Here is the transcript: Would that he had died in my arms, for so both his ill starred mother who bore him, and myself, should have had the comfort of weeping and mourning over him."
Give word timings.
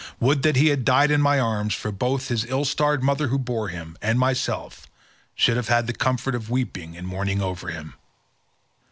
Would 0.19 0.41
that 0.41 0.55
he 0.55 0.69
had 0.69 0.83
died 0.83 1.11
in 1.11 1.21
my 1.21 1.39
arms, 1.39 1.75
for 1.75 1.89
so 1.89 1.95
both 1.95 2.29
his 2.29 2.43
ill 2.45 2.65
starred 2.65 3.03
mother 3.03 3.27
who 3.27 3.37
bore 3.37 3.67
him, 3.67 3.95
and 4.01 4.17
myself, 4.17 4.87
should 5.35 5.57
have 5.57 5.67
had 5.67 5.85
the 5.85 5.93
comfort 5.93 6.33
of 6.33 6.49
weeping 6.49 6.97
and 6.97 7.05
mourning 7.07 7.39
over 7.39 7.67
him." 7.67 7.93